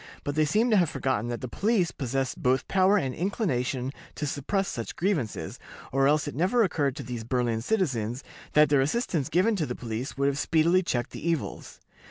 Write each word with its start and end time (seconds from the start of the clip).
But 0.23 0.33
they 0.33 0.45
seem 0.45 0.71
to 0.71 0.77
have 0.77 0.89
forgotten 0.89 1.27
that 1.29 1.41
the 1.41 1.47
police 1.47 1.91
possessed 1.91 2.41
both 2.41 2.67
power 2.67 2.97
and 2.97 3.13
inclination 3.13 3.91
to 4.15 4.25
suppress 4.25 4.67
such 4.67 4.95
grievances, 4.95 5.59
or 5.91 6.07
else 6.07 6.27
it 6.27 6.33
never 6.33 6.63
occurred 6.63 6.95
to 6.95 7.03
these 7.03 7.23
"Berlin 7.23 7.61
citizens" 7.61 8.23
that 8.53 8.69
their 8.69 8.81
assistance 8.81 9.29
given 9.29 9.55
to 9.57 9.67
the 9.67 9.75
police 9.75 10.17
would 10.17 10.25
have 10.25 10.39
speedily 10.39 10.81
checked 10.81 11.11
the 11.11 11.29
evils. 11.29 11.79